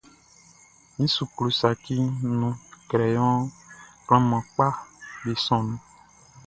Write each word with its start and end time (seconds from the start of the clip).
Min 0.95 1.07
suklu 1.15 1.47
saciʼn 1.59 2.07
nunʼn, 2.25 2.59
crayon 2.89 3.39
klanman 4.07 4.43
kpaʼm 4.53 4.75
be 5.21 5.31
sɔnnin. 5.45 5.81